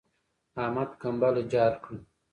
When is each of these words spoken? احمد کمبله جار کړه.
احمد 0.63 0.89
کمبله 1.01 1.41
جار 1.51 1.73
کړه. 1.83 1.97